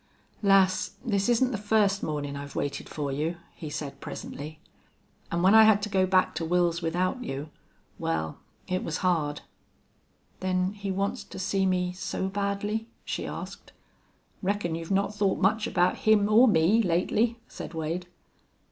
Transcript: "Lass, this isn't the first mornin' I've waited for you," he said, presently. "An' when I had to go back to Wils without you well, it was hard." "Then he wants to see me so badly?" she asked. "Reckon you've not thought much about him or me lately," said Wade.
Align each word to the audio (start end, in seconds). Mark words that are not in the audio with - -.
"Lass, 0.41 0.95
this 1.05 1.29
isn't 1.29 1.51
the 1.51 1.59
first 1.59 2.01
mornin' 2.01 2.35
I've 2.35 2.55
waited 2.55 2.89
for 2.89 3.11
you," 3.11 3.37
he 3.53 3.69
said, 3.69 3.99
presently. 4.01 4.57
"An' 5.31 5.43
when 5.43 5.53
I 5.53 5.61
had 5.65 5.79
to 5.83 5.89
go 5.89 6.07
back 6.07 6.33
to 6.33 6.43
Wils 6.43 6.81
without 6.81 7.23
you 7.23 7.51
well, 7.99 8.39
it 8.67 8.83
was 8.83 8.97
hard." 9.05 9.41
"Then 10.39 10.73
he 10.73 10.89
wants 10.89 11.23
to 11.25 11.37
see 11.37 11.67
me 11.67 11.93
so 11.93 12.29
badly?" 12.29 12.87
she 13.05 13.27
asked. 13.27 13.73
"Reckon 14.41 14.73
you've 14.73 14.89
not 14.89 15.13
thought 15.13 15.37
much 15.37 15.67
about 15.67 15.97
him 15.97 16.27
or 16.27 16.47
me 16.47 16.81
lately," 16.81 17.37
said 17.47 17.75
Wade. 17.75 18.07